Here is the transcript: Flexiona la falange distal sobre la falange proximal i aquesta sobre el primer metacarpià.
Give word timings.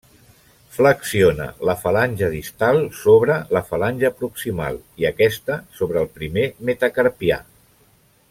Flexiona 0.75 1.45
la 1.69 1.75
falange 1.81 2.29
distal 2.35 2.79
sobre 3.01 3.35
la 3.57 3.63
falange 3.67 4.11
proximal 4.23 4.81
i 5.03 5.07
aquesta 5.11 5.59
sobre 5.83 6.03
el 6.05 6.11
primer 6.17 6.47
metacarpià. 6.71 7.39